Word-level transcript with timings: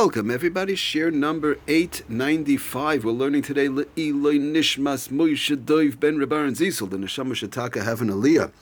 Welcome, 0.00 0.30
everybody. 0.30 0.76
Shiur 0.76 1.12
number 1.12 1.58
895. 1.66 3.04
We're 3.04 3.10
learning 3.10 3.42
today 3.42 3.66
Eloi 3.66 4.38
Nishmas 4.38 5.08
Moshe 5.08 5.56
Doiv 5.56 5.98
Ben 5.98 6.18
Rabar 6.18 6.48
Zisel, 6.52 6.88
the 6.88 6.96
Neshama 6.96 7.32
Shataka 7.32 7.82
have 7.82 8.00
an 8.00 8.08
Aliyah. 8.08 8.52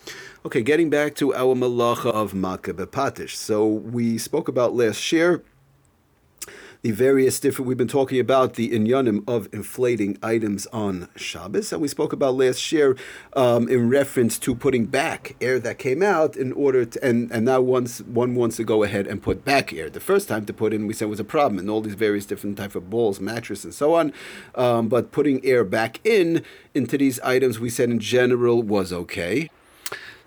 Okay, 0.46 0.62
getting 0.62 0.88
back 0.88 1.14
to 1.16 1.34
our 1.34 1.54
malacha 1.54 2.10
of 2.10 2.32
Makkah 2.32 2.72
Bepatish. 2.72 3.34
So 3.34 3.66
we 3.66 4.16
spoke 4.16 4.48
about 4.48 4.74
last 4.74 4.98
shiur 4.98 5.42
the 6.86 6.92
various 6.92 7.40
different. 7.40 7.66
We've 7.66 7.76
been 7.76 7.88
talking 7.88 8.20
about 8.20 8.54
the 8.54 8.70
inyanim 8.70 9.24
of 9.26 9.48
inflating 9.52 10.16
items 10.22 10.68
on 10.68 11.08
Shabbos, 11.16 11.72
and 11.72 11.82
we 11.82 11.88
spoke 11.88 12.12
about 12.12 12.36
last 12.36 12.70
year 12.70 12.96
um, 13.32 13.68
in 13.68 13.88
reference 13.88 14.38
to 14.38 14.54
putting 14.54 14.86
back 14.86 15.34
air 15.40 15.58
that 15.58 15.80
came 15.80 16.00
out 16.00 16.36
in 16.36 16.52
order 16.52 16.84
to, 16.84 17.04
and 17.04 17.32
and 17.32 17.44
now 17.44 17.60
once 17.60 18.02
one 18.02 18.36
wants 18.36 18.56
to 18.58 18.62
go 18.64 18.84
ahead 18.84 19.08
and 19.08 19.20
put 19.20 19.44
back 19.44 19.72
air. 19.72 19.90
The 19.90 19.98
first 19.98 20.28
time 20.28 20.46
to 20.46 20.52
put 20.52 20.72
in, 20.72 20.86
we 20.86 20.94
said 20.94 21.08
was 21.08 21.18
a 21.18 21.24
problem, 21.24 21.58
and 21.58 21.68
all 21.68 21.80
these 21.80 21.94
various 21.94 22.24
different 22.24 22.56
type 22.56 22.76
of 22.76 22.88
balls, 22.88 23.18
mattress, 23.18 23.64
and 23.64 23.74
so 23.74 23.94
on. 23.94 24.12
Um, 24.54 24.86
but 24.86 25.10
putting 25.10 25.44
air 25.44 25.64
back 25.64 25.98
in 26.06 26.44
into 26.72 26.96
these 26.96 27.18
items, 27.20 27.58
we 27.58 27.68
said 27.68 27.90
in 27.90 27.98
general 27.98 28.62
was 28.62 28.92
okay. 28.92 29.50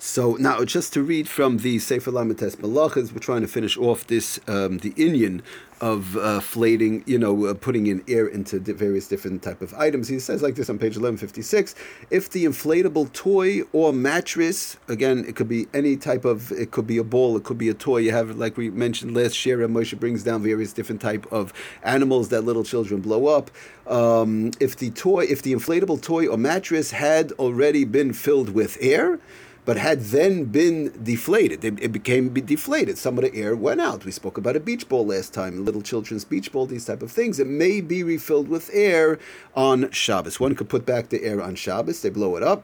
So 0.02 0.36
now, 0.36 0.64
just 0.64 0.94
to 0.94 1.04
read 1.04 1.28
from 1.28 1.58
the 1.58 1.78
Sefer 1.78 2.10
Lamites 2.10 2.56
Malachas, 2.56 3.12
we're 3.12 3.20
trying 3.20 3.42
to 3.42 3.50
finish 3.50 3.78
off 3.78 4.08
this 4.08 4.40
um, 4.48 4.78
the 4.78 4.92
inyan 4.92 5.42
of 5.82 6.18
uh, 6.18 6.40
flating, 6.40 7.04
you 7.06 7.18
know, 7.18 7.46
uh, 7.46 7.54
putting 7.54 7.88
in 7.88 8.04
air 8.08 8.28
into 8.28 8.60
various 8.60 9.08
different 9.08 9.42
type 9.42 9.62
of 9.62 9.74
items. 9.76 10.08
He 10.08 10.20
says 10.20 10.42
like 10.42 10.56
this 10.56 10.70
on 10.70 10.78
page 10.78 10.98
1156, 10.98 11.76
if 12.10 12.30
the 12.30 12.46
inflatable 12.46 13.12
toy 13.14 13.62
or 13.72 13.94
mattress, 13.94 14.78
again, 14.88 15.26
it 15.28 15.36
could 15.36 15.48
be 15.48 15.68
any 15.74 15.96
type 15.98 16.26
of, 16.26 16.52
it 16.52 16.72
could 16.72 16.88
be 16.88 16.98
a 16.98 17.04
ball, 17.04 17.38
it 17.38 17.44
could 17.44 17.58
be 17.58 17.70
a 17.70 17.74
toy. 17.74 17.98
You 17.98 18.12
have, 18.12 18.38
like 18.38 18.58
we 18.58 18.70
mentioned 18.70 19.16
last 19.16 19.46
year, 19.46 19.60
Moshe 19.68 19.98
brings 20.00 20.24
down 20.24 20.44
various 20.44 20.74
different 20.74 21.02
type 21.02 21.26
of 21.32 21.54
animals 21.84 22.30
that 22.30 22.42
little 22.42 22.64
children 22.64 23.02
blow 23.02 23.28
up. 23.28 23.52
Um, 23.88 24.52
if 24.60 24.78
the 24.78 24.92
toy, 24.92 25.26
if 25.30 25.42
the 25.42 25.54
inflatable 25.54 26.02
toy 26.02 26.28
or 26.28 26.38
mattress 26.38 26.92
had 26.92 27.32
already 27.34 27.86
been 27.86 28.14
filled 28.14 28.50
with 28.50 28.78
air, 28.82 29.20
but 29.66 29.78
had 29.78 30.02
then 30.02 30.46
been 30.46 30.92
deflated. 31.04 31.64
It, 31.64 31.82
it, 31.82 31.92
became 31.92 32.34
deflated. 32.34 32.98
Some 32.98 33.18
of 33.18 33.24
the 33.24 33.36
air 33.36 33.56
went 33.56 33.82
out. 33.82 34.06
We 34.06 34.12
spoke 34.12 34.38
about 34.38 34.56
a 34.56 34.60
beach 34.60 34.90
ball 34.90 35.06
last 35.06 35.34
time, 35.34 35.66
little 35.66 35.82
children's 35.82 36.26
beach 36.26 36.52
ball, 36.52 36.66
these 36.66 36.86
type 36.86 37.02
of 37.02 37.12
things. 37.12 37.40
It 37.40 37.48
may 37.48 37.82
be 37.82 38.04
refilled 38.04 38.48
with 38.48 38.70
air 38.74 39.20
on 39.56 39.92
Shabbos. 39.92 40.40
One 40.40 40.56
could 40.56 40.70
put 40.70 40.86
back 40.86 41.10
the 41.10 41.24
air 41.24 41.42
on 41.42 41.56
Shabbos. 41.56 42.02
They 42.02 42.10
blow 42.10 42.36
it 42.36 42.44
up. 42.44 42.64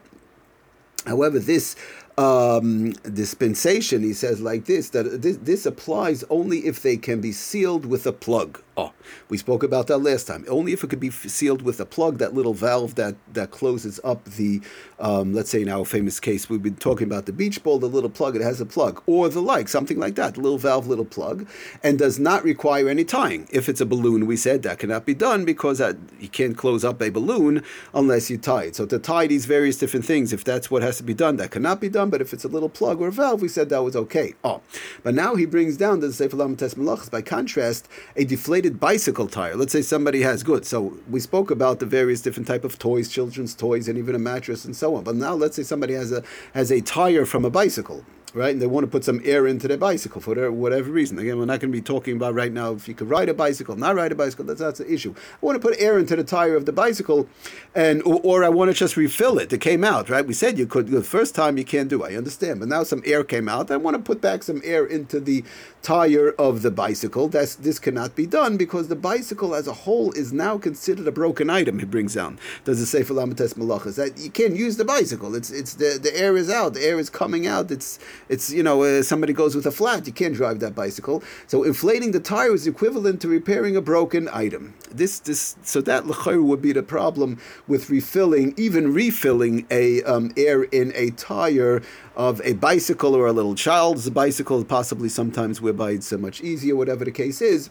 However, 1.05 1.37
this 1.37 1.75
um, 2.17 2.91
dispensation, 3.13 4.01
he 4.01 4.13
says 4.13 4.41
like 4.41 4.65
this, 4.65 4.89
that 4.89 5.21
this, 5.21 5.37
this 5.37 5.65
applies 5.65 6.23
only 6.29 6.65
if 6.65 6.81
they 6.81 6.97
can 6.97 7.21
be 7.21 7.31
sealed 7.31 7.85
with 7.85 8.07
a 8.07 8.13
plug. 8.13 8.61
Oh, 8.77 8.91
we 9.29 9.37
spoke 9.37 9.63
about 9.63 9.87
that 9.87 9.99
last 9.99 10.27
time. 10.27 10.43
Only 10.49 10.73
if 10.73 10.83
it 10.83 10.89
could 10.89 10.99
be 10.99 11.09
sealed 11.09 11.61
with 11.61 11.79
a 11.79 11.85
plug, 11.85 12.17
that 12.17 12.33
little 12.33 12.53
valve 12.53 12.95
that, 12.95 13.15
that 13.31 13.51
closes 13.51 14.01
up 14.03 14.25
the, 14.25 14.59
um, 14.99 15.33
let's 15.33 15.49
say 15.49 15.61
in 15.61 15.69
our 15.69 15.85
famous 15.85 16.19
case, 16.19 16.49
we've 16.49 16.61
been 16.61 16.75
talking 16.75 17.07
about 17.07 17.25
the 17.25 17.31
beach 17.31 17.63
ball, 17.63 17.79
the 17.79 17.87
little 17.87 18.09
plug, 18.09 18.35
it 18.35 18.41
has 18.41 18.59
a 18.59 18.65
plug, 18.65 19.01
or 19.05 19.29
the 19.29 19.41
like, 19.41 19.69
something 19.69 19.97
like 19.97 20.15
that, 20.15 20.35
little 20.35 20.57
valve, 20.57 20.87
little 20.87 21.05
plug, 21.05 21.47
and 21.83 21.97
does 21.97 22.19
not 22.19 22.43
require 22.43 22.89
any 22.89 23.05
tying. 23.05 23.47
If 23.49 23.69
it's 23.69 23.79
a 23.79 23.85
balloon, 23.85 24.25
we 24.25 24.35
said 24.35 24.63
that 24.63 24.79
cannot 24.79 25.05
be 25.05 25.13
done 25.13 25.45
because 25.45 25.77
that, 25.77 25.95
you 26.19 26.27
can't 26.27 26.57
close 26.57 26.83
up 26.83 27.01
a 27.01 27.09
balloon 27.09 27.63
unless 27.93 28.29
you 28.29 28.37
tie 28.37 28.63
it. 28.65 28.75
So 28.75 28.85
to 28.87 28.99
tie 28.99 29.27
these 29.27 29.45
various 29.45 29.77
different 29.77 30.05
things, 30.05 30.33
if 30.33 30.43
that's 30.43 30.69
what 30.69 30.81
has 30.81 30.97
to 30.97 31.03
be 31.03 31.13
done, 31.13 31.37
that 31.37 31.51
cannot 31.51 31.79
be 31.79 31.87
done, 31.87 32.09
but 32.09 32.19
if 32.19 32.33
it's 32.33 32.43
a 32.43 32.49
little 32.49 32.69
plug 32.69 32.99
or 32.99 33.07
a 33.07 33.11
valve, 33.11 33.41
we 33.41 33.47
said 33.47 33.69
that 33.69 33.83
was 33.83 33.95
okay. 33.95 34.33
Oh, 34.43 34.61
but 35.01 35.15
now 35.15 35.35
he 35.35 35.45
brings 35.45 35.77
down 35.77 36.01
the 36.01 36.11
Sefer 36.11 36.35
Lamites 36.35 36.75
Malachas, 36.75 37.09
by 37.09 37.21
contrast, 37.21 37.87
a 38.17 38.25
deflated 38.25 38.64
bicycle 38.69 39.27
tire. 39.27 39.55
Let's 39.55 39.71
say 39.71 39.81
somebody 39.81 40.21
has 40.21 40.43
good. 40.43 40.65
So 40.65 40.97
we 41.09 41.19
spoke 41.19 41.51
about 41.51 41.79
the 41.79 41.85
various 41.85 42.21
different 42.21 42.47
type 42.47 42.63
of 42.63 42.77
toys, 42.77 43.09
children's 43.09 43.55
toys, 43.55 43.87
and 43.87 43.97
even 43.97 44.15
a 44.15 44.19
mattress 44.19 44.65
and 44.65 44.75
so 44.75 44.95
on. 44.95 45.03
But 45.03 45.15
now 45.15 45.33
let's 45.33 45.55
say 45.55 45.63
somebody 45.63 45.93
has 45.93 46.11
a 46.11 46.23
has 46.53 46.71
a 46.71 46.81
tire 46.81 47.25
from 47.25 47.45
a 47.45 47.49
bicycle 47.49 48.05
right? 48.35 48.51
And 48.51 48.61
they 48.61 48.67
want 48.67 48.83
to 48.83 48.91
put 48.91 49.03
some 49.03 49.21
air 49.23 49.47
into 49.47 49.67
their 49.67 49.77
bicycle 49.77 50.21
for 50.21 50.51
whatever 50.51 50.91
reason. 50.91 51.17
Again, 51.17 51.37
we're 51.37 51.45
not 51.45 51.61
going 51.61 51.71
to 51.71 51.77
be 51.77 51.81
talking 51.81 52.15
about 52.15 52.33
right 52.33 52.51
now 52.51 52.73
if 52.73 52.87
you 52.87 52.93
could 52.93 53.09
ride 53.09 53.29
a 53.29 53.33
bicycle, 53.33 53.75
not 53.75 53.95
ride 53.95 54.11
a 54.11 54.15
bicycle. 54.15 54.45
That's 54.45 54.59
that's 54.59 54.79
the 54.79 54.91
issue. 54.91 55.15
I 55.17 55.45
want 55.45 55.61
to 55.61 55.67
put 55.67 55.79
air 55.79 55.97
into 55.97 56.15
the 56.15 56.23
tire 56.23 56.55
of 56.55 56.65
the 56.65 56.73
bicycle, 56.73 57.27
and 57.73 58.03
or, 58.03 58.19
or 58.23 58.43
I 58.43 58.49
want 58.49 58.69
to 58.69 58.77
just 58.77 58.97
refill 58.97 59.39
it. 59.39 59.51
It 59.51 59.61
came 59.61 59.83
out, 59.83 60.09
right? 60.09 60.25
We 60.25 60.33
said 60.33 60.59
you 60.59 60.67
could 60.67 60.89
the 60.89 61.01
first 61.01 61.33
time 61.33 61.57
you 61.57 61.65
can't 61.65 61.89
do. 61.89 62.03
I 62.03 62.15
understand, 62.15 62.59
but 62.59 62.69
now 62.69 62.83
some 62.83 63.01
air 63.05 63.23
came 63.23 63.47
out. 63.47 63.71
I 63.71 63.77
want 63.77 63.95
to 63.95 64.03
put 64.03 64.21
back 64.21 64.43
some 64.43 64.61
air 64.63 64.85
into 64.85 65.19
the 65.19 65.43
tire 65.81 66.31
of 66.31 66.61
the 66.61 66.71
bicycle. 66.71 67.27
That's 67.29 67.55
this 67.55 67.79
cannot 67.79 68.15
be 68.15 68.25
done 68.25 68.57
because 68.57 68.89
the 68.89 68.95
bicycle 68.95 69.55
as 69.55 69.67
a 69.67 69.73
whole 69.73 70.11
is 70.11 70.33
now 70.33 70.57
considered 70.57 71.07
a 71.07 71.11
broken 71.11 71.49
item. 71.49 71.79
He 71.79 71.85
brings 71.85 72.15
down. 72.15 72.39
Does 72.65 72.81
it 72.81 72.87
say 72.87 73.03
for 73.03 73.13
Lamates 73.13 73.53
Malachas 73.53 73.95
that 73.95 74.17
you 74.17 74.29
can't 74.29 74.55
use 74.55 74.77
the 74.77 74.85
bicycle? 74.85 75.35
It's 75.35 75.51
it's 75.51 75.75
the 75.75 75.99
the 76.01 76.17
air 76.17 76.35
is 76.35 76.49
out. 76.49 76.73
The 76.73 76.83
air 76.83 76.99
is 76.99 77.09
coming 77.09 77.47
out. 77.47 77.71
It's 77.71 77.99
it's 78.29 78.51
you 78.51 78.63
know 78.63 78.83
uh, 78.83 79.03
somebody 79.03 79.33
goes 79.33 79.55
with 79.55 79.65
a 79.65 79.71
flat, 79.71 80.07
you 80.07 80.13
can't 80.13 80.35
drive 80.35 80.59
that 80.59 80.75
bicycle. 80.75 81.23
So 81.47 81.63
inflating 81.63 82.11
the 82.11 82.19
tire 82.19 82.53
is 82.53 82.67
equivalent 82.67 83.21
to 83.21 83.27
repairing 83.27 83.75
a 83.75 83.81
broken 83.81 84.29
item. 84.31 84.73
This 84.91 85.19
this 85.19 85.55
so 85.63 85.81
that 85.81 86.05
would 86.05 86.61
be 86.61 86.73
the 86.73 86.83
problem 86.83 87.39
with 87.67 87.89
refilling, 87.89 88.53
even 88.57 88.93
refilling 88.93 89.65
a 89.69 90.03
um, 90.03 90.31
air 90.37 90.63
in 90.63 90.91
a 90.95 91.11
tire 91.11 91.81
of 92.15 92.41
a 92.43 92.53
bicycle 92.53 93.15
or 93.15 93.27
a 93.27 93.33
little 93.33 93.55
child's 93.55 94.09
bicycle, 94.09 94.63
possibly 94.63 95.09
sometimes 95.09 95.61
whereby 95.61 95.91
it's 95.91 96.07
so 96.07 96.17
much 96.17 96.41
easier, 96.41 96.75
whatever 96.75 97.05
the 97.05 97.11
case 97.11 97.41
is 97.41 97.69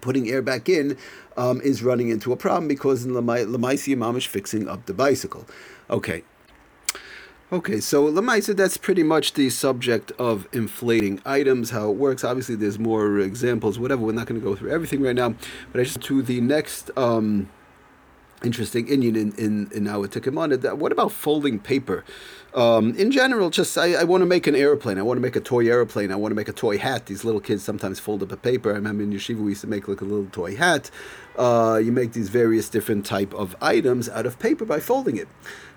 putting 0.00 0.28
air 0.28 0.42
back 0.42 0.68
in 0.68 0.96
um, 1.36 1.60
is 1.60 1.82
running 1.82 2.08
into 2.08 2.32
a 2.32 2.36
problem 2.36 2.68
because 2.68 3.04
in 3.04 3.12
Lamaisi 3.12 3.96
Mamish 3.96 4.26
fixing 4.26 4.68
up 4.68 4.86
the 4.86 4.94
bicycle. 4.94 5.46
Okay, 5.90 6.24
Okay, 7.52 7.80
so 7.80 8.10
Lamaisa, 8.10 8.56
that's 8.56 8.78
pretty 8.78 9.02
much 9.02 9.34
the 9.34 9.50
subject 9.50 10.10
of 10.12 10.48
inflating 10.54 11.20
items, 11.26 11.68
how 11.68 11.90
it 11.90 11.96
works. 11.96 12.24
Obviously, 12.24 12.54
there's 12.54 12.78
more 12.78 13.18
examples, 13.18 13.78
whatever. 13.78 14.00
We're 14.00 14.12
not 14.12 14.26
going 14.26 14.40
to 14.40 14.44
go 14.44 14.56
through 14.56 14.70
everything 14.70 15.02
right 15.02 15.14
now, 15.14 15.34
but 15.70 15.82
I 15.82 15.84
just 15.84 16.00
to 16.00 16.22
the 16.22 16.40
next 16.40 16.90
um, 16.96 17.50
interesting 18.42 18.86
inyan 18.86 19.16
in, 19.16 19.32
in, 19.32 19.70
in 19.70 19.86
our 19.86 20.08
Tikimana. 20.08 20.78
What 20.78 20.92
about 20.92 21.12
folding 21.12 21.58
paper? 21.58 22.06
Um, 22.54 22.94
in 22.96 23.10
general, 23.10 23.50
just 23.50 23.76
I, 23.76 23.96
I 23.96 24.04
want 24.04 24.22
to 24.22 24.26
make 24.26 24.46
an 24.46 24.56
airplane. 24.56 24.98
I 24.98 25.02
want 25.02 25.18
to 25.18 25.22
make 25.22 25.36
a 25.36 25.40
toy 25.40 25.68
airplane. 25.68 26.10
I 26.10 26.16
want 26.16 26.32
to 26.32 26.36
make 26.36 26.48
a 26.48 26.54
toy 26.54 26.78
hat. 26.78 27.04
These 27.04 27.22
little 27.22 27.40
kids 27.40 27.62
sometimes 27.62 28.00
fold 28.00 28.22
up 28.22 28.32
a 28.32 28.36
paper. 28.38 28.70
I 28.70 28.76
remember 28.76 29.02
in 29.02 29.12
yeshiva 29.12 29.36
we 29.36 29.50
used 29.50 29.60
to 29.60 29.66
make 29.66 29.88
like 29.88 30.00
a 30.00 30.06
little 30.06 30.26
toy 30.32 30.56
hat. 30.56 30.90
Uh, 31.36 31.80
you 31.82 31.92
make 31.92 32.14
these 32.14 32.30
various 32.30 32.70
different 32.70 33.04
type 33.04 33.34
of 33.34 33.54
items 33.60 34.08
out 34.08 34.24
of 34.24 34.38
paper 34.38 34.64
by 34.64 34.80
folding 34.80 35.16
it. 35.16 35.28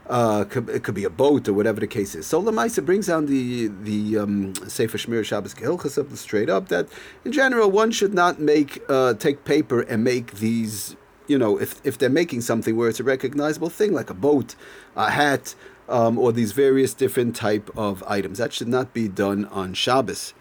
Uh, 0.08 0.46
it 0.68 0.84
could 0.84 0.94
be 0.94 1.04
a 1.04 1.10
boat 1.10 1.48
or 1.48 1.54
whatever 1.54 1.80
the 1.80 1.88
case 1.88 2.14
is. 2.14 2.28
So 2.28 2.42
Lamaisa 2.42 2.86
brings 2.86 3.08
down 3.08 3.26
the 3.26 3.68
the 3.68 4.20
um, 4.20 4.54
Sefer 4.68 4.98
Shmir 4.98 5.26
Shabbos 5.26 5.56
Gehilchas 5.56 6.18
straight 6.18 6.50
up 6.50 6.68
that 6.68 6.88
in 7.24 7.32
general 7.32 7.72
one 7.72 7.92
should 7.92 8.14
not 8.14 8.40
make 8.40 8.82
uh, 8.88 9.16
take 9.16 9.46
paper 9.46 9.82
and 9.82 10.04
make 10.04 10.36
these. 10.36 10.96
You 11.28 11.40
know, 11.40 11.60
if 11.60 11.82
if 11.84 11.98
they're 11.98 12.10
making 12.10 12.42
something 12.42 12.78
where 12.78 12.88
it's 12.88 13.00
a 13.00 13.04
recognizable 13.04 13.70
thing 13.70 13.94
like 13.94 14.12
a 14.12 14.14
boat, 14.14 14.56
a 14.96 15.10
hat, 15.10 15.56
um, 15.90 16.20
or 16.20 16.32
these 16.32 16.52
various 16.52 16.94
different 16.94 17.36
type 17.36 17.72
of 17.76 18.04
items, 18.04 18.38
that 18.38 18.54
should 18.54 18.68
not 18.68 18.94
be 18.94 19.08
done 19.08 19.46
on 19.46 19.74
Shabbos 19.74 20.36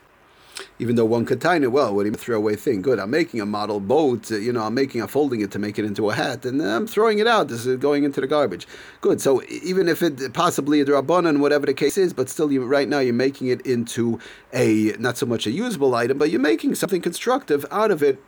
even 0.79 0.97
though 0.97 1.05
one 1.05 1.25
could 1.25 1.45
it 1.45 1.73
well, 1.73 1.95
what 1.95 2.05
do 2.05 2.11
you 2.11 2.15
throw 2.15 2.37
away 2.37 2.57
thing? 2.57 2.83
Good, 2.83 2.99
I'm 2.99 3.11
making 3.11 3.41
a 3.41 3.47
model 3.47 3.81
boat, 3.81 4.31
you 4.31 4.53
know, 4.53 4.63
I'm 4.63 4.75
making, 4.75 5.03
a 5.03 5.09
folding 5.09 5.41
it 5.41 5.51
to 5.53 5.59
make 5.59 5.79
it 5.79 5.85
into 5.85 6.11
a 6.11 6.15
hat, 6.15 6.45
and 6.45 6.61
I'm 6.63 6.87
throwing 6.87 7.19
it 7.19 7.27
out. 7.27 7.49
This 7.49 7.67
is 7.67 7.77
going 7.77 8.05
into 8.05 8.21
the 8.21 8.27
garbage. 8.27 8.67
Good. 9.01 9.21
So 9.21 9.43
even 9.49 9.89
if 9.89 10.03
it 10.03 10.33
possibly 10.33 10.81
a 10.81 10.85
drabanan, 10.85 11.41
whatever 11.41 11.67
the 11.67 11.75
case 11.75 11.99
is, 11.99 12.13
but 12.13 12.29
still, 12.29 12.51
you 12.53 12.65
right 12.65 12.89
now 12.89 13.01
you're 13.01 13.15
making 13.15 13.49
it 13.49 13.61
into 13.67 14.19
a 14.53 14.95
not 14.99 15.17
so 15.17 15.27
much 15.27 15.47
a 15.47 15.51
usable 15.51 15.95
item, 15.95 16.19
but 16.19 16.31
you're 16.31 16.41
making 16.41 16.75
something 16.75 17.01
constructive 17.01 17.67
out 17.71 17.91
of 17.91 18.03
it. 18.03 18.23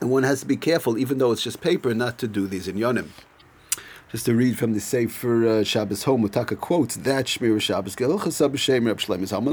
And 0.00 0.10
one 0.10 0.22
has 0.22 0.40
to 0.40 0.46
be 0.46 0.56
careful, 0.56 0.96
even 0.96 1.18
though 1.18 1.32
it's 1.32 1.42
just 1.42 1.60
paper, 1.60 1.94
not 1.94 2.18
to 2.18 2.28
do 2.28 2.46
these 2.46 2.66
inyanim. 2.66 3.08
Just 4.10 4.26
to 4.26 4.34
read 4.34 4.58
from 4.58 4.72
the 4.72 4.80
Sefer 4.80 5.46
uh, 5.46 5.62
Shabbos 5.62 6.02
Home, 6.02 6.28
Mutaka 6.28 6.58
quotes 6.58 6.96
that 6.96 7.26
Shmir 7.26 7.60
Shabbos 7.60 7.94
Gelchasab 7.94 8.50
B'Shem 8.50 8.84
Reb 8.88 8.98
Shlomo 8.98 9.22
Zalman 9.22 9.52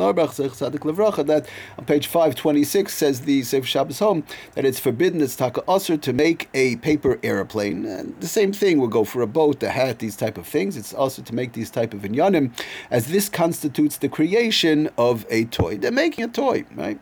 Levracha 0.79 1.27
that 1.27 1.47
on 1.77 1.85
page 1.85 2.07
526 2.07 2.91
says 2.91 3.21
the 3.21 3.43
Sefer 3.43 3.67
Shabbos 3.67 3.99
Home 3.99 4.23
that 4.55 4.65
it's 4.65 4.79
forbidden, 4.79 5.21
it's 5.21 5.35
Taka 5.35 5.61
Usr 5.67 6.01
to 6.01 6.11
make 6.11 6.49
a 6.55 6.77
paper 6.77 7.19
airplane. 7.21 7.85
And 7.85 8.19
the 8.19 8.27
same 8.27 8.51
thing 8.51 8.79
will 8.79 8.87
go 8.87 9.03
for 9.03 9.21
a 9.21 9.27
boat, 9.27 9.61
a 9.61 9.69
hat, 9.69 9.99
these 9.99 10.15
type 10.15 10.39
of 10.39 10.47
things. 10.47 10.75
It's 10.75 10.91
also 10.91 11.21
to 11.21 11.35
make 11.35 11.53
these 11.53 11.69
type 11.69 11.93
of 11.93 12.01
inyanim, 12.01 12.49
as 12.89 13.09
this 13.09 13.29
constitutes 13.29 13.97
the 13.97 14.09
creation 14.09 14.89
of 14.97 15.23
a 15.29 15.45
toy. 15.45 15.77
They're 15.77 15.91
making 15.91 16.23
a 16.23 16.29
toy, 16.29 16.65
right? 16.73 16.99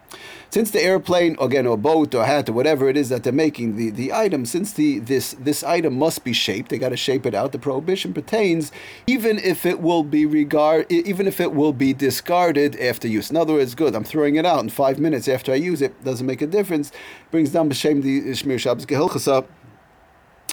Since 0.50 0.72
the 0.72 0.82
airplane, 0.82 1.38
again, 1.40 1.68
or 1.68 1.78
boat 1.78 2.14
or 2.14 2.26
hat 2.26 2.50
or 2.50 2.54
whatever 2.54 2.90
it 2.90 2.98
is 2.98 3.08
that 3.10 3.24
they're 3.24 3.34
making, 3.34 3.78
the, 3.78 3.92
the 3.92 4.12
item, 4.12 4.46
since 4.46 4.74
the 4.74 5.00
this 5.00 5.36
this 5.40 5.64
item 5.64 5.98
must 5.98 6.26
be 6.26 6.34
shaped, 6.34 6.70
they 6.70 6.78
got 6.78 6.90
to 6.90 6.98
shape 6.98 7.26
it 7.26 7.34
out 7.34 7.45
out, 7.46 7.52
the 7.52 7.60
prohibition 7.60 8.14
pertains 8.14 8.72
even 9.08 9.38
if 9.40 9.66
it 9.66 9.80
will 9.80 10.04
be 10.04 10.26
regard, 10.26 10.92
even 10.92 11.28
if 11.28 11.40
it 11.40 11.54
will 11.54 11.74
be 11.74 11.94
discarded 11.94 12.76
after 12.80 13.08
use. 13.08 13.30
In 13.30 13.38
other 13.38 13.54
words, 13.54 13.76
good. 13.76 13.96
I'm 13.96 14.04
throwing 14.04 14.36
it 14.36 14.46
out 14.46 14.64
in 14.64 14.70
five 14.70 15.00
minutes 15.00 15.28
after 15.28 15.52
I 15.52 15.56
use 15.56 15.82
it. 15.82 16.04
Doesn't 16.04 16.26
make 16.26 16.42
a 16.42 16.48
difference. 16.48 16.92
Brings 17.32 17.52
down 17.52 17.70
b'shem 17.70 18.02
the 18.02 18.22
Shmir 18.32 18.60
Shabbos 18.60 18.86
Gehilchasa 18.86 19.46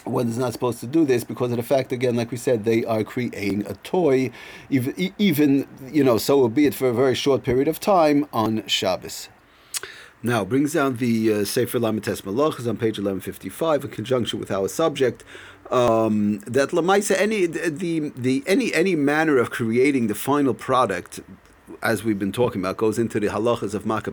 one 0.04 0.28
is 0.28 0.38
not 0.38 0.52
supposed 0.52 0.80
to 0.80 0.86
do 0.86 1.04
this 1.04 1.22
because 1.22 1.52
of 1.52 1.58
the 1.58 1.62
fact, 1.62 1.92
again, 1.92 2.16
like 2.16 2.30
we 2.30 2.36
said, 2.36 2.64
they 2.64 2.84
are 2.84 3.04
creating 3.04 3.64
a 3.66 3.74
toy, 3.74 4.32
even, 4.68 5.12
even 5.18 5.68
you 5.92 6.02
know, 6.02 6.18
so 6.18 6.48
be 6.48 6.66
it 6.66 6.74
for 6.74 6.88
a 6.88 6.92
very 6.92 7.14
short 7.14 7.44
period 7.44 7.68
of 7.68 7.78
time 7.78 8.26
on 8.32 8.66
Shabbos. 8.66 9.28
Now, 10.24 10.44
brings 10.44 10.74
down 10.74 10.98
the 10.98 11.32
uh, 11.32 11.44
Sefer 11.44 11.80
Lamites 11.80 12.22
Malachas 12.22 12.68
on 12.68 12.76
page 12.76 12.98
1155 12.98 13.84
in 13.84 13.90
conjunction 13.90 14.38
with 14.38 14.52
our 14.52 14.68
subject. 14.68 15.24
Um, 15.72 16.40
that 16.40 16.68
Lamaisa, 16.68 17.16
any 17.18 17.46
the 17.46 18.12
the 18.14 18.44
any 18.46 18.74
any 18.74 18.94
manner 18.94 19.38
of 19.38 19.50
creating 19.50 20.06
the 20.08 20.14
final 20.14 20.52
product, 20.52 21.20
as 21.82 22.04
we've 22.04 22.18
been 22.18 22.30
talking 22.30 22.60
about, 22.60 22.76
goes 22.76 22.98
into 22.98 23.18
the 23.18 23.28
halachas 23.28 23.72
of 23.72 23.86
Makkah. 23.86 24.12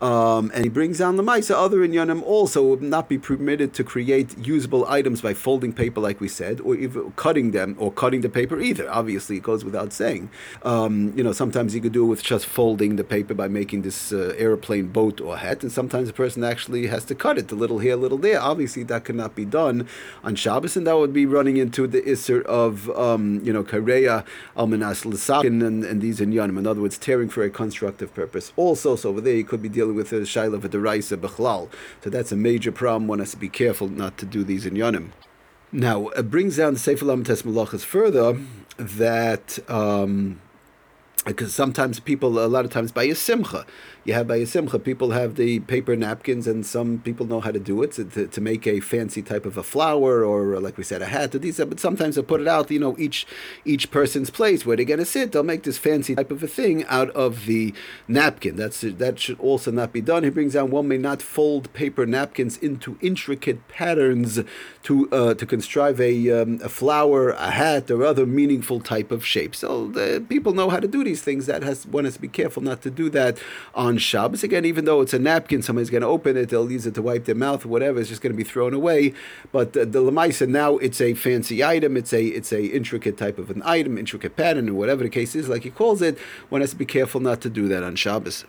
Um, 0.00 0.50
and 0.54 0.64
he 0.64 0.70
brings 0.70 0.98
down 0.98 1.16
the 1.16 1.22
Maisa. 1.22 1.54
Other 1.54 1.78
Inyanim 1.78 2.22
also 2.22 2.62
would 2.62 2.82
not 2.82 3.08
be 3.08 3.18
permitted 3.18 3.74
to 3.74 3.84
create 3.84 4.38
usable 4.38 4.86
items 4.86 5.20
by 5.20 5.34
folding 5.34 5.72
paper, 5.72 6.00
like 6.00 6.20
we 6.20 6.28
said, 6.28 6.60
or 6.60 6.76
even 6.76 7.12
cutting 7.16 7.50
them, 7.50 7.74
or 7.78 7.90
cutting 7.90 8.20
the 8.20 8.28
paper 8.28 8.60
either. 8.60 8.88
Obviously, 8.90 9.36
it 9.38 9.42
goes 9.42 9.64
without 9.64 9.92
saying. 9.92 10.30
Um, 10.62 11.12
you 11.16 11.24
know, 11.24 11.32
sometimes 11.32 11.74
you 11.74 11.80
could 11.80 11.92
do 11.92 12.04
it 12.04 12.08
with 12.08 12.22
just 12.22 12.46
folding 12.46 12.96
the 12.96 13.04
paper 13.04 13.34
by 13.34 13.48
making 13.48 13.82
this 13.82 14.12
uh, 14.12 14.34
airplane 14.38 14.88
boat 14.88 15.20
or 15.20 15.36
hat, 15.36 15.62
and 15.62 15.72
sometimes 15.72 16.08
the 16.08 16.14
person 16.14 16.44
actually 16.44 16.86
has 16.86 17.04
to 17.06 17.14
cut 17.14 17.38
it, 17.38 17.50
a 17.50 17.54
little 17.54 17.80
here, 17.80 17.94
a 17.94 17.96
little 17.96 18.18
there. 18.18 18.40
Obviously, 18.40 18.84
that 18.84 19.04
cannot 19.04 19.34
be 19.34 19.44
done 19.44 19.88
on 20.22 20.36
Shabbos, 20.36 20.76
and 20.76 20.86
that 20.86 20.96
would 20.96 21.12
be 21.12 21.26
running 21.26 21.56
into 21.56 21.86
the 21.86 22.02
Isser 22.02 22.42
of, 22.44 22.88
um, 22.90 23.40
you 23.44 23.52
know, 23.52 23.64
Kareya, 23.64 24.24
Almanas, 24.56 25.04
Lisakin, 25.04 25.66
and, 25.66 25.84
and 25.84 26.00
these 26.00 26.20
Inyanim. 26.20 26.58
In 26.58 26.66
other 26.66 26.80
words, 26.80 26.98
tearing 26.98 27.28
for 27.28 27.42
a 27.42 27.50
constructive 27.50 28.14
purpose. 28.14 28.52
Also, 28.56 28.94
so 28.94 29.10
over 29.10 29.20
there, 29.20 29.34
you 29.34 29.44
could 29.44 29.62
be 29.62 29.68
dealing 29.68 29.87
dealing 29.88 29.96
with 29.96 30.10
the 30.10 30.16
shaila 30.20 30.62
of 30.62 30.70
the 30.70 30.80
raisa 30.80 31.16
bechlal. 31.16 31.68
So 32.02 32.10
that's 32.10 32.32
a 32.32 32.36
major 32.36 32.72
problem. 32.72 33.08
One 33.08 33.18
has 33.20 33.30
to 33.32 33.36
be 33.36 33.48
careful 33.48 33.88
not 33.88 34.18
to 34.18 34.26
do 34.26 34.44
these 34.44 34.64
inyanim. 34.64 35.10
Now, 35.72 36.08
it 36.08 36.30
brings 36.30 36.56
down 36.56 36.74
the 36.74 36.78
Sefer 36.78 37.04
Malachas 37.04 37.84
further 37.84 38.40
that 38.78 39.58
um, 39.68 40.40
because 41.26 41.54
sometimes 41.54 42.00
people, 42.00 42.38
a 42.38 42.46
lot 42.46 42.64
of 42.64 42.70
times 42.70 42.92
by 42.92 43.04
a 43.04 43.14
simcha, 43.14 43.66
you 44.04 44.14
have 44.14 44.26
by 44.26 44.36
a 44.36 44.46
simcha, 44.46 44.78
people 44.78 45.10
have 45.10 45.34
the 45.34 45.60
paper 45.60 45.94
napkins, 45.94 46.46
and 46.46 46.64
some 46.64 47.00
people 47.00 47.26
know 47.26 47.40
how 47.40 47.50
to 47.50 47.58
do 47.58 47.82
it 47.82 47.92
to, 47.92 48.04
to, 48.04 48.26
to 48.26 48.40
make 48.40 48.66
a 48.66 48.80
fancy 48.80 49.20
type 49.20 49.44
of 49.44 49.58
a 49.58 49.62
flower 49.62 50.24
or, 50.24 50.58
like 50.60 50.78
we 50.78 50.84
said, 50.84 51.02
a 51.02 51.06
hat 51.06 51.34
or 51.34 51.38
these. 51.38 51.58
But 51.58 51.80
sometimes 51.80 52.14
they 52.14 52.22
put 52.22 52.40
it 52.40 52.48
out, 52.48 52.70
you 52.70 52.78
know, 52.78 52.96
each 52.98 53.26
each 53.64 53.90
person's 53.90 54.30
place 54.30 54.64
where 54.64 54.76
they're 54.76 54.86
going 54.86 55.00
to 55.00 55.04
sit. 55.04 55.32
They'll 55.32 55.42
make 55.42 55.64
this 55.64 55.76
fancy 55.76 56.14
type 56.14 56.30
of 56.30 56.42
a 56.42 56.48
thing 56.48 56.84
out 56.86 57.10
of 57.10 57.46
the 57.46 57.74
napkin. 58.06 58.56
That's 58.56 58.80
that 58.80 59.18
should 59.18 59.38
also 59.40 59.70
not 59.70 59.92
be 59.92 60.00
done. 60.00 60.24
He 60.24 60.30
brings 60.30 60.54
down 60.54 60.70
one 60.70 60.88
may 60.88 60.98
not 60.98 61.20
fold 61.20 61.70
paper 61.74 62.06
napkins 62.06 62.56
into 62.56 62.96
intricate 63.02 63.66
patterns 63.68 64.40
to 64.84 65.10
uh, 65.10 65.34
to 65.34 65.44
contrive 65.44 66.00
a, 66.00 66.30
um, 66.30 66.60
a 66.62 66.68
flower, 66.68 67.30
a 67.30 67.50
hat, 67.50 67.90
or 67.90 68.04
other 68.04 68.24
meaningful 68.24 68.80
type 68.80 69.10
of 69.10 69.26
shape. 69.26 69.54
So 69.54 69.88
the 69.88 70.24
people 70.26 70.54
know 70.54 70.70
how 70.70 70.80
to 70.80 70.88
do 70.88 71.04
these 71.08 71.22
things. 71.22 71.46
That 71.46 71.62
has 71.62 71.86
one 71.86 72.04
has 72.04 72.14
to 72.14 72.20
be 72.20 72.28
careful 72.28 72.62
not 72.62 72.82
to 72.82 72.90
do 72.90 73.10
that 73.10 73.38
on 73.74 73.98
Shabbos. 73.98 74.42
Again, 74.42 74.64
even 74.64 74.84
though 74.84 75.00
it's 75.00 75.14
a 75.14 75.18
napkin, 75.18 75.62
somebody's 75.62 75.90
going 75.90 76.02
to 76.02 76.08
open 76.08 76.36
it, 76.36 76.50
they'll 76.50 76.70
use 76.70 76.86
it 76.86 76.94
to 76.94 77.02
wipe 77.02 77.24
their 77.24 77.34
mouth 77.34 77.64
or 77.64 77.68
whatever. 77.68 77.98
It's 77.98 78.08
just 78.08 78.22
going 78.22 78.32
to 78.32 78.36
be 78.36 78.44
thrown 78.44 78.74
away. 78.74 79.14
But 79.50 79.72
the, 79.72 79.86
the 79.86 80.00
lemaisa 80.00 80.48
now 80.48 80.76
it's 80.78 81.00
a 81.00 81.14
fancy 81.14 81.64
item. 81.64 81.96
It's 81.96 82.12
a 82.12 82.24
it's 82.24 82.52
a 82.52 82.62
intricate 82.64 83.16
type 83.16 83.38
of 83.38 83.50
an 83.50 83.62
item, 83.64 83.98
intricate 83.98 84.36
pattern, 84.36 84.68
or 84.68 84.74
whatever 84.74 85.02
the 85.02 85.10
case 85.10 85.34
is, 85.34 85.48
like 85.48 85.62
he 85.62 85.70
calls 85.70 86.02
it. 86.02 86.18
One 86.50 86.60
has 86.60 86.70
to 86.70 86.76
be 86.76 86.86
careful 86.86 87.20
not 87.20 87.40
to 87.40 87.50
do 87.50 87.68
that 87.68 87.82
on 87.82 87.96
Shabbos. 87.96 88.44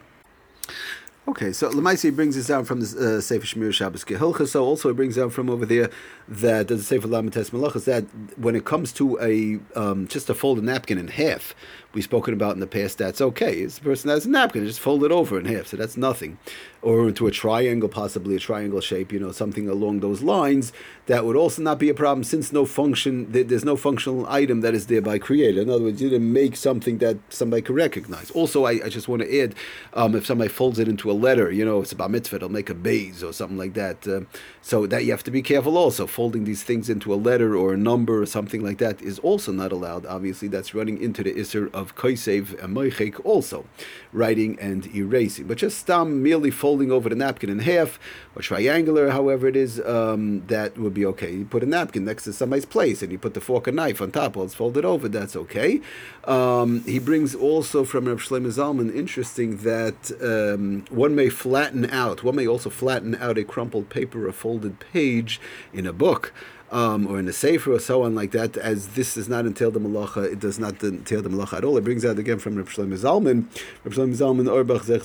Okay, 1.30 1.54
so 1.54 1.70
Lamaisi 1.70 2.16
brings 2.16 2.36
this 2.36 2.48
down 2.48 2.66
from 2.66 2.80
the 2.80 3.18
uh, 3.18 3.22
Sefer 3.22 3.46
Shmir 3.46 3.72
Shabbos 3.72 4.04
Gehilcha. 4.04 4.48
So 4.48 4.66
also 4.66 4.90
it 4.90 4.96
brings 4.96 5.16
down 5.16 5.30
from 5.30 5.48
over 5.48 5.64
there 5.64 5.92
that 6.28 6.70
the 6.70 6.80
Sefer 6.80 7.08
Lamites 7.08 7.52
Malachas 7.52 7.86
that 7.86 8.06
when 8.36 8.56
it 8.56 8.66
comes 8.66 8.92
to 8.94 9.20
a 9.20 9.60
um, 9.80 10.08
just 10.08 10.26
to 10.26 10.34
fold 10.34 10.58
a 10.58 10.64
napkin 10.64 10.98
in 10.98 11.08
half, 11.08 11.54
we've 11.94 12.04
spoken 12.04 12.34
about 12.34 12.56
in 12.56 12.60
the 12.60 12.66
past. 12.68 12.98
That's 12.98 13.22
okay. 13.22 13.60
It's 13.60 13.78
the 13.78 13.84
person 13.84 14.10
has 14.10 14.26
a 14.26 14.30
napkin, 14.30 14.66
just 14.66 14.80
fold 14.80 15.04
it 15.04 15.12
over 15.12 15.40
in 15.40 15.46
half, 15.46 15.68
so 15.68 15.78
that's 15.78 15.98
nothing, 15.98 16.40
or 16.82 17.08
into 17.08 17.28
a 17.28 17.32
triangle, 17.32 17.90
possibly 17.90 18.36
a 18.36 18.40
triangle 18.40 18.82
shape. 18.82 19.12
You 19.12 19.20
know, 19.20 19.32
something 19.32 19.70
along 19.70 20.00
those 20.00 20.24
lines. 20.24 20.74
That 21.06 21.26
would 21.26 21.36
also 21.36 21.62
not 21.62 21.78
be 21.78 21.90
a 21.90 21.94
problem 21.94 22.24
since 22.24 22.52
no 22.52 22.66
function. 22.66 23.32
There's 23.32 23.66
no 23.66 23.76
functional 23.76 24.28
item 24.28 24.62
that 24.62 24.74
is 24.74 24.88
thereby 24.88 25.20
created. 25.20 25.60
In 25.60 25.70
other 25.70 25.84
words, 25.84 26.02
you 26.02 26.10
didn't 26.10 26.32
make 26.32 26.56
something 26.56 27.00
that 27.00 27.18
somebody 27.30 27.62
could 27.62 27.76
recognize. 27.76 28.30
Also, 28.32 28.66
I, 28.66 28.74
I 28.86 28.90
just 28.90 29.08
want 29.08 29.24
to 29.24 29.42
add, 29.42 29.56
um, 29.94 30.16
if 30.16 30.26
somebody 30.26 30.50
folds 30.50 30.78
it 30.78 30.88
into 30.88 31.10
a 31.10 31.19
letter, 31.20 31.52
you 31.52 31.66
know, 31.66 31.82
it's 31.82 31.92
about 31.92 32.12
mitzvah, 32.12 32.38
it'll 32.38 32.50
make 32.50 32.70
a 32.70 32.74
base 32.74 33.24
or 33.24 33.34
something 33.34 33.58
like 33.58 33.74
that. 33.74 34.08
Uh, 34.08 34.22
so 34.62 34.86
that 34.88 35.06
you 35.06 35.12
have 35.12 35.24
to 35.24 35.32
be 35.32 35.42
careful 35.42 35.78
also. 35.78 36.08
Folding 36.08 36.44
these 36.44 36.64
things 36.64 36.90
into 36.90 37.14
a 37.14 37.16
letter 37.16 37.56
or 37.56 37.74
a 37.74 37.78
number 37.78 38.22
or 38.22 38.26
something 38.26 38.64
like 38.64 38.78
that 38.80 39.02
is 39.02 39.20
also 39.20 39.52
not 39.52 39.72
allowed. 39.72 40.06
Obviously, 40.06 40.48
that's 40.48 40.74
running 40.74 41.02
into 41.02 41.24
the 41.24 41.34
Isser 41.34 41.74
of 41.74 41.96
Koisev 41.96 42.62
and 42.64 42.76
Moichek 42.76 43.20
also, 43.24 43.66
writing 44.14 44.58
and 44.60 44.88
erasing. 44.96 45.48
But 45.48 45.58
just 45.58 45.78
stam 45.80 46.22
merely 46.22 46.52
folding 46.52 46.92
over 46.92 47.10
the 47.10 47.16
napkin 47.16 47.50
in 47.50 47.60
half 47.60 48.00
or 48.36 48.42
triangular, 48.42 49.10
however 49.10 49.48
it 49.48 49.56
is, 49.56 49.80
um, 49.82 50.46
that 50.48 50.78
would 50.78 50.94
be 50.94 51.06
okay. 51.06 51.32
You 51.32 51.46
put 51.46 51.64
a 51.64 51.66
napkin 51.66 52.06
next 52.06 52.24
to 52.26 52.34
somebody's 52.34 52.66
place 52.66 53.02
and 53.02 53.12
you 53.12 53.18
put 53.18 53.34
the 53.34 53.42
fork 53.42 53.68
and 53.68 53.76
knife 53.76 54.02
on 54.02 54.12
top 54.12 54.36
while 54.36 54.46
it's 54.46 54.56
folded 54.56 54.86
over, 54.86 55.08
that's 55.10 55.36
okay. 55.36 55.82
Um, 56.26 56.84
he 56.84 57.00
brings 57.00 57.36
also 57.36 57.84
from 57.84 58.06
Rav 58.06 58.20
Shlomo 58.20 58.48
Zalman, 58.48 58.94
interesting 58.96 59.58
that 59.58 60.12
um, 60.22 60.86
one 61.00 61.16
may 61.16 61.30
flatten 61.30 61.90
out, 61.90 62.24
one 62.24 62.36
may 62.36 62.46
also 62.46 62.70
flatten 62.70 63.16
out 63.16 63.38
a 63.38 63.44
crumpled 63.46 63.90
paper 63.90 64.28
or 64.28 64.34
folded 64.34 64.80
page 64.80 65.40
in 65.74 65.88
a 65.88 65.94
book. 65.94 66.34
Um, 66.72 67.08
or 67.08 67.18
in 67.18 67.28
a 67.28 67.34
sefer 67.34 67.74
or 67.74 67.80
so 67.80 68.04
on 68.04 68.14
like 68.14 68.30
that, 68.30 68.56
as 68.56 68.90
this 68.90 69.16
does 69.16 69.28
not 69.28 69.48
entail 69.48 69.72
the 69.72 69.80
malacha, 69.80 70.32
it 70.32 70.40
does 70.40 70.60
not 70.60 70.84
entail 70.84 71.24
the 71.24 71.30
malacha 71.30 71.58
at 71.58 71.64
all. 71.64 71.76
It 71.78 71.84
brings 71.84 72.06
out 72.06 72.20
again 72.20 72.38
from 72.38 72.58
Rav 72.58 72.70
Shlomo 72.70 72.94
Zalman. 72.94 73.46
Rav 73.84 73.96
Shlomo 73.96 74.16
Zalman 74.16 74.48
Auerbach 74.48 74.84
Zech 74.84 75.02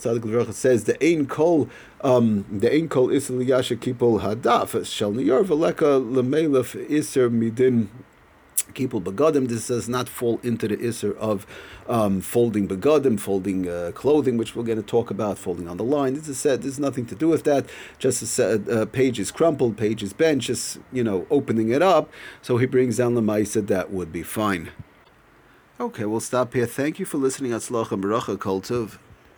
says 0.52 0.85
the 0.85 1.02
ein 1.02 1.25
kol 1.25 1.70
um, 2.02 2.44
the 2.52 2.70
ein 2.70 2.91
kol 2.91 3.08
isel 3.08 3.43
yasha 3.46 3.76
kipol 3.76 4.20
hadaf 4.20 4.85
shall 4.85 5.12
niyor 5.12 5.43
veleka 5.43 6.05
lemelef 6.05 6.75
iser 6.91 7.31
midin 7.31 7.87
Kipul 8.75 9.03
begadim. 9.03 9.49
This 9.49 9.69
does 9.69 9.88
not 9.88 10.09
fall 10.09 10.41
into 10.43 10.69
the 10.69 10.76
isser 10.76 11.17
of 11.17 11.47
um, 11.88 12.21
folding 12.21 12.69
begadim, 12.69 13.19
folding 13.19 13.69
uh, 13.69 13.93
clothing, 13.94 14.37
which 14.37 14.55
we're 14.55 14.65
going 14.65 14.81
to 14.81 14.87
talk 14.87 15.11
about, 15.11 15.38
folding 15.38 15.69
on 15.69 15.76
the 15.76 15.85
line. 15.85 16.15
This 16.15 16.29
is 16.29 16.38
said. 16.38 16.62
There's 16.62 16.79
nothing 16.79 17.06
to 17.06 17.15
do 17.15 17.29
with 17.29 17.44
that. 17.44 17.67
Just 17.99 18.38
a 18.38 18.82
uh, 18.82 18.87
page 18.87 19.19
is 19.19 19.31
crumpled, 19.31 19.77
page 19.77 20.03
is 20.03 20.13
bent, 20.13 20.43
just 20.43 20.79
you 20.93 21.05
know, 21.05 21.27
opening 21.31 21.70
it 21.70 21.82
up. 21.82 22.10
So 22.43 22.56
he 22.56 22.67
brings 22.67 22.96
down 22.99 23.15
the 23.15 23.22
ma'isa. 23.22 23.67
That 23.67 23.91
would 23.91 24.13
be 24.13 24.22
fine. 24.22 24.70
Okay, 25.81 26.05
we'll 26.05 26.20
stop 26.20 26.55
here. 26.55 26.67
Thank 26.67 26.99
you 26.99 27.05
for 27.05 27.19
listening. 27.19 27.51
Atzlach 27.51 27.91
and 27.91 28.01
Baruch 28.01 28.39
Kol. 28.39 28.60